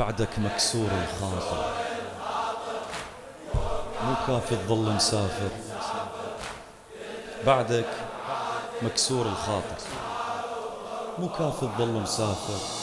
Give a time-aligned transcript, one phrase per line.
[0.00, 1.64] بعدك مكسور الخاطر.
[4.04, 5.50] مو كافي تظل مسافر.
[7.46, 7.88] بعدك
[8.82, 9.82] مكسور الخاطر.
[11.18, 12.79] مو كافي تظل مسافر.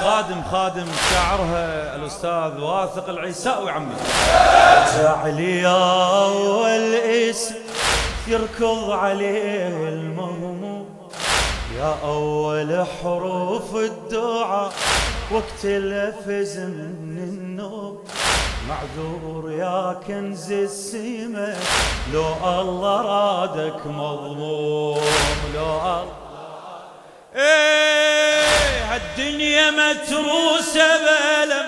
[0.00, 3.94] خادم خادم شاعرها الأستاذ واثق العيساوي عمي
[4.96, 7.54] جعلي أول اسم
[8.28, 10.86] يركض عليه المهموم.
[11.78, 14.72] يا أول حروف الدعاء
[15.30, 18.04] وقت الأفز من النوم.
[18.70, 21.56] معذور يا كنز السمة
[22.12, 22.26] لو
[22.60, 25.00] الله رادك مظلوم
[25.54, 26.06] لو الله
[27.36, 31.66] إيه هالدنيا متروسة بألم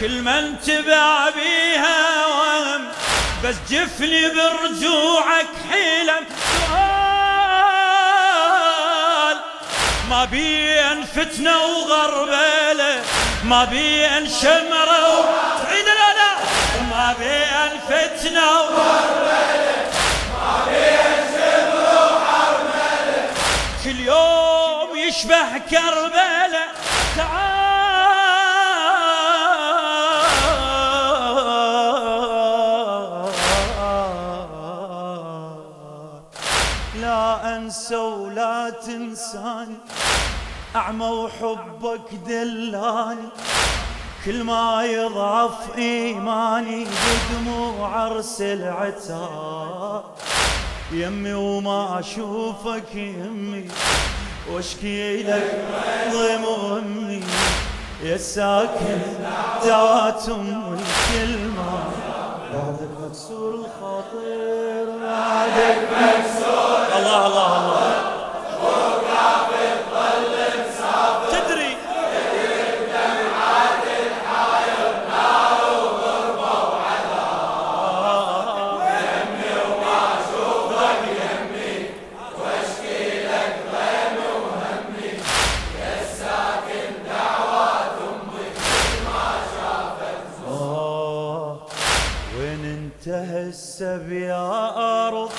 [0.00, 2.82] كل من تبع بيها وهم
[3.44, 6.24] بس جفني برجوعك حلم
[7.94, 9.36] سؤال
[10.10, 13.02] ما بين فتنة وغربلة
[13.44, 15.24] ما بين شمرة و...
[17.04, 19.90] ما بين فتنة وغربلة
[20.32, 23.28] ما بين شمرة وحربلة
[23.84, 26.64] كل يوم يشبه كربلة
[27.16, 27.54] تعال
[37.00, 39.76] لا انسى ولا تنساني
[40.76, 43.28] أعمى وحبك دلاني
[44.24, 50.04] كل ما يضعف إيماني بدموع أرسل عتاب
[50.92, 53.68] يمي وما أشوفك يمي
[54.52, 55.64] واشكي لك
[56.12, 57.22] ضيم أمي.
[58.02, 58.98] يا ساكن
[59.64, 60.78] دعوات أمي
[61.12, 61.84] كل ما
[62.54, 64.86] بعدك مكسور الخاطر.
[65.02, 67.93] بعدك مكسور الله الله الله.
[92.64, 95.30] وين انتهى السب يا أرض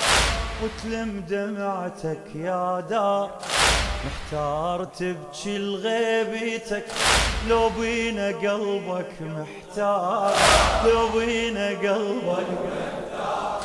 [0.62, 3.30] وتلم دمعتك يا دار.
[4.06, 6.84] محتار تبكي لغيبتك
[7.48, 10.34] لو بينا قلبك محتار.
[10.84, 13.60] لو بينا قلبك محتار.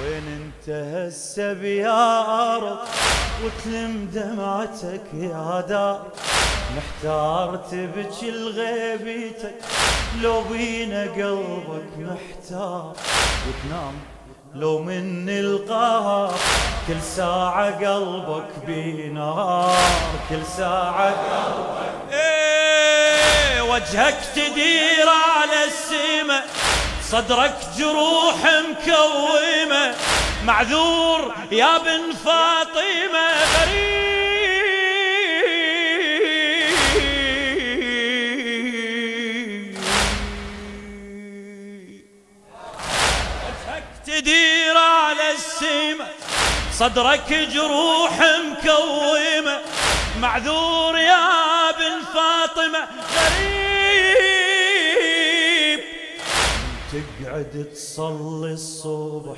[0.00, 2.20] وين انتهى السب يا
[2.56, 2.78] أرض؟
[3.44, 6.02] وتلم دمعتك يا دار
[6.76, 9.54] محتار تبكي لغيبتك
[10.20, 12.92] لو بينا قلبك محتار.
[13.48, 13.94] وتنام
[14.54, 16.34] لو من القهر
[16.88, 19.76] كل ساعة قلبك بينار
[20.28, 26.46] كل ساعة قلبك إيه وجهك تدير على السماء.
[27.02, 29.51] صدرك جروح مكومة
[30.46, 34.12] معذور يا بن فاطمة غريب
[44.06, 46.14] تدير على السماء
[46.72, 49.60] صدرك جروح مكومة.
[50.20, 53.51] معذور يا بن فاطمة غريب
[56.92, 59.36] تقعد تصلي الصبح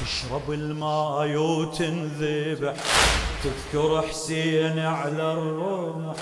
[0.00, 2.74] تشرب الماي وتنذبح
[3.44, 6.16] تذكر حسين على الرمح.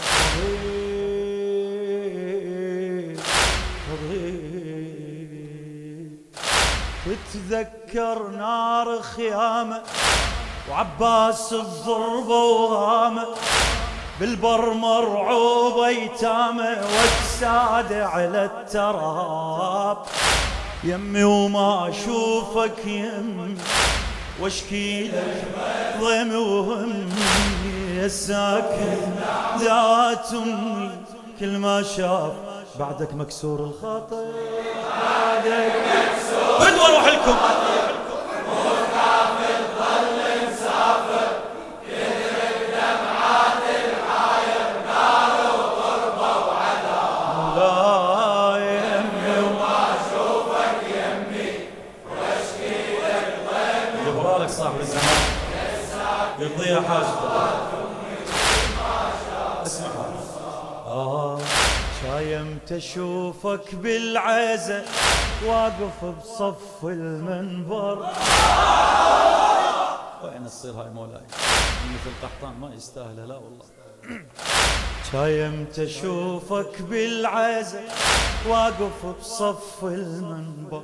[7.32, 9.82] تتذكر نار خيامه
[10.70, 13.26] وعباس الضربة وغامة
[14.20, 19.98] بالبر مرعوب ايتامه واجساد على التراب.
[20.84, 23.56] يمي وما أشوفك يمي
[24.40, 25.44] واشكي لك
[26.00, 27.06] ضيمي وهمي.
[27.96, 28.96] يا ساكن
[29.58, 30.90] ذات أمي
[31.40, 32.32] كل ما شاف
[32.78, 34.24] بعدك مكسور الخاطر.
[34.88, 37.36] بعدك مكسور بدوا أروح لكم
[56.40, 57.28] يقضيها حاجته.
[60.86, 61.38] آه
[63.74, 64.84] بالعزة
[65.46, 68.06] واقف بصف المنبر.
[70.24, 73.64] وين تصير هاي مولاي؟ مثل قحطان ما يستاهل لا والله.
[75.12, 77.80] شايمت اشوفك بالعزة
[78.48, 80.82] واقف بصف المنبر.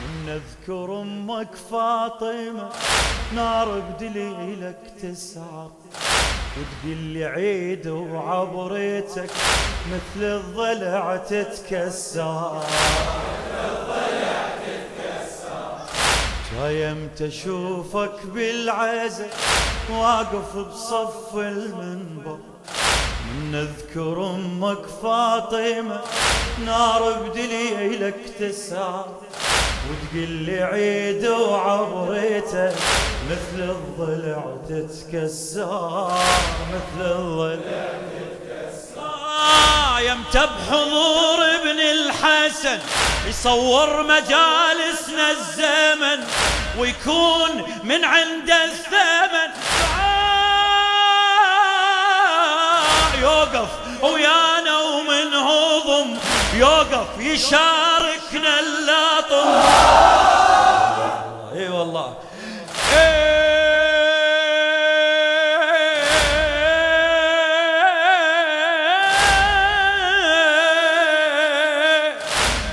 [0.00, 2.68] من اذكر أمك فاطمة
[3.34, 5.70] نار بدليلك تسعر.
[6.56, 9.30] وتقول لي عيد وعبريتك
[9.92, 12.62] مثل الضلع تتكسر.
[16.50, 19.26] شايمت أشوفك بالعزة
[19.90, 22.38] واقف بصف المنبر.
[23.34, 26.00] من اذكر أمك فاطمة
[26.64, 29.08] نار بدليلك تسعر.
[29.90, 32.72] وتقول لي عيد وعبريته
[33.30, 36.12] مثل الضلع تتكسر
[36.72, 37.98] مثل الضلع
[38.98, 42.78] آه يمتى بحضور ابن الحسن
[43.28, 46.24] يصور مجالسنا الزمن
[46.78, 47.50] ويكون
[47.84, 49.50] من عند الثمن.
[52.28, 53.68] آه يوقف
[54.02, 56.16] ويانا ومن هضم
[56.54, 57.08] يوقف
[58.28, 59.48] يشاركنا اللطم
[61.56, 62.14] إي والله.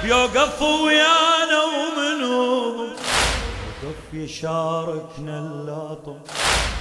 [0.04, 2.94] يوقف ويانا ومنهم
[3.84, 6.18] وقف يشاركنا اللطم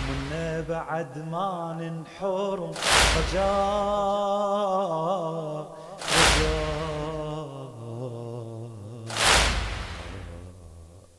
[0.09, 2.73] منا بعد ما ننحرم.
[3.17, 3.45] رجاء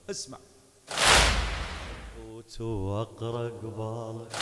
[0.10, 0.38] اسمع.
[2.16, 4.36] صوت واقرأ قبالك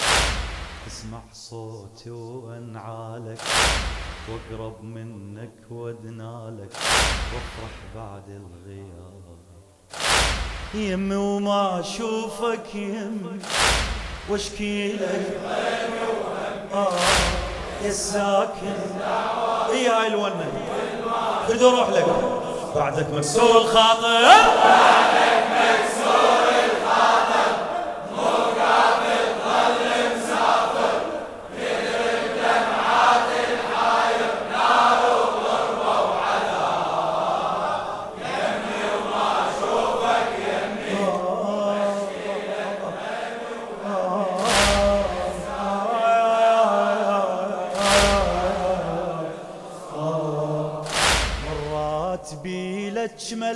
[0.88, 3.42] اسمع صوتي وانعالك
[4.30, 6.74] واقرب منك وادنالك
[7.34, 9.24] وافرح بعد الغياب.
[10.74, 13.40] يمي وما أشوفك يمي
[14.30, 15.42] واشكي لك
[16.74, 16.94] آه
[17.84, 18.76] يا الساكن
[19.70, 20.52] اي هاي الونه
[21.48, 22.06] خذ روح لك.
[22.76, 24.24] بعدك مكسور الخاطر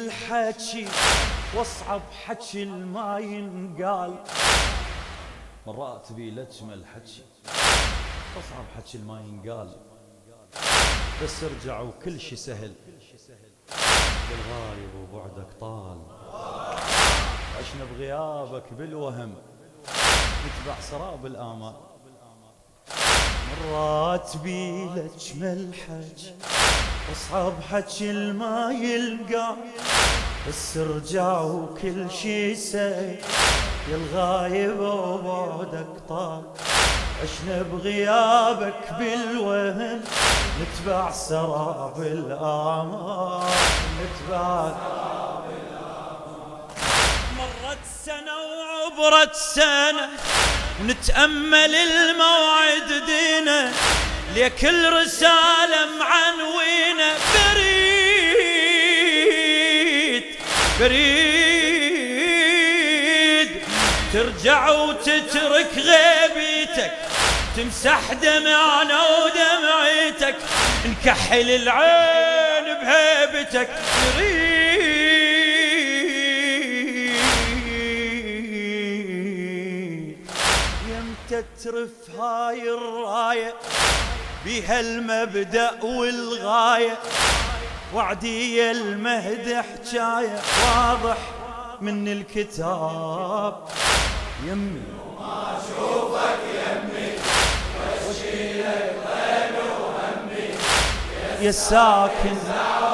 [0.07, 0.88] بيلك اجمل حكي
[1.56, 4.24] واصعب حكي ما ينقال
[5.68, 7.24] مرأت بي لجمل حكي
[8.39, 9.75] اصعب حكي ما ينقال
[11.24, 12.74] بس ارجع وكل شي سهل
[14.30, 16.01] بالغايب وبعدك طال.
[17.57, 19.36] عشنا بغيابك بالوهم
[20.45, 21.75] نتبع سراب الآمال.
[23.51, 26.36] مرأت بيلك اجمل حكي
[27.09, 29.56] واصعب حكي ما يلقى
[30.48, 33.16] بس ارجع وكل شي سهل
[33.92, 36.42] يا الغايب وبعدك طال
[37.23, 40.02] عشنا بغيابك بالوهم
[40.61, 43.44] نتبع سراب الآمال.
[44.00, 44.71] نتبع
[47.38, 50.09] مرت سنة وعبرت سنة.
[50.81, 53.71] ونتأمل الموعد دينا
[54.35, 57.18] لكل رسالة معنوينة
[60.80, 62.38] بريد.
[64.14, 66.92] ترجع وتترك غيبتك
[67.57, 70.36] تمسح دمعنا ودمعتك
[70.86, 73.69] نكحل العين بهيبتك.
[74.18, 74.78] نريد
[80.90, 83.54] يمتى ترف هاي الراية
[84.46, 86.98] بها المبدأ والغاية.
[87.94, 91.17] وعدي المهد حجاية واضح
[91.81, 93.56] من الكتاب.
[94.45, 94.81] يمي.
[101.41, 102.37] يا ساكن.
[102.47, 102.86] يا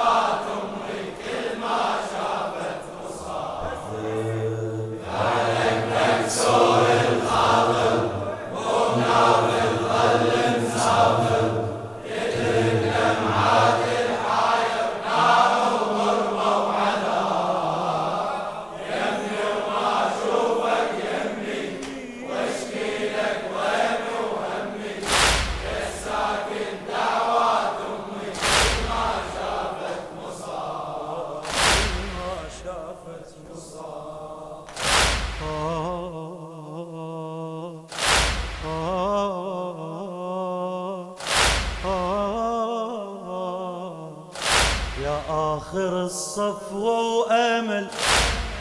[46.33, 47.87] الصفوة وأمل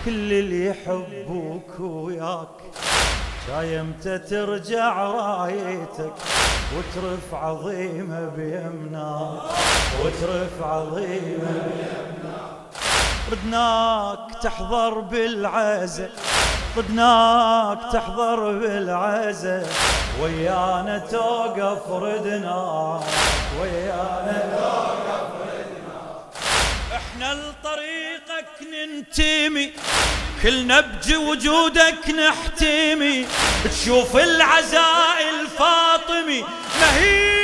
[0.04, 2.48] كل اللي يحبوك وياك.
[3.48, 6.12] جاي إمتى ترجع رايتك
[6.76, 9.42] وترف عظيمة بيمناك
[10.04, 12.60] وترف عظيمة بيمناك
[13.32, 16.08] ردناك تحضر بالعزة
[16.76, 19.66] ردناك تحضر بالعزة.
[20.22, 23.02] ويانا توقف ردناك
[23.60, 24.51] ويانا
[28.70, 29.72] ننتمي
[30.42, 33.26] كلنا بوجودك نحتمي
[33.64, 36.44] تشوف العزاء الفاطمي
[36.80, 37.42] مهيب.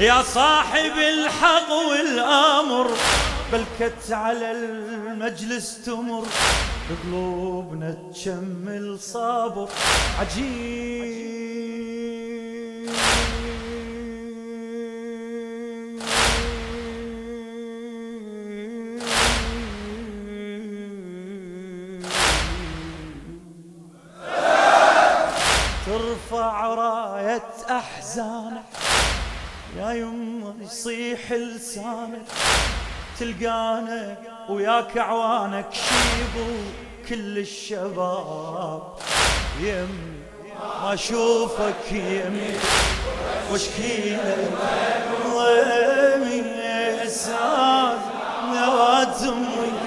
[0.00, 2.90] يا صاحب الحق والآمر
[3.52, 6.26] بلكت على المجلس تمر
[6.90, 9.68] بقلوبنا تشمل صابر.
[10.20, 11.24] عجيب.
[26.44, 28.62] ترفع راية أحزانك.
[29.76, 32.26] يا يما يصيح لسانك.
[33.20, 34.16] تلقانا
[34.48, 36.50] وياك عوانك شيبو
[37.08, 38.82] كل الشباب.
[39.60, 40.20] يمي
[40.82, 42.54] ما أشوفك يمي
[43.52, 44.36] وشكيلة
[45.34, 47.98] ضيمي ساد
[48.54, 49.83] نوات أمي.